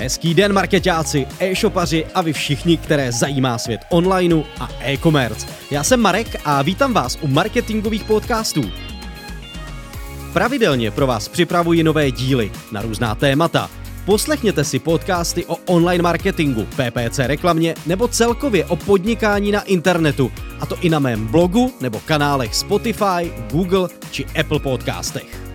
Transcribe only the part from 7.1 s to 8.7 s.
u marketingových podcastů.